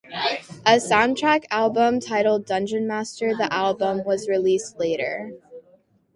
[0.65, 5.33] A soundtrack album, titled "Dungeon Master: The Album", was released later.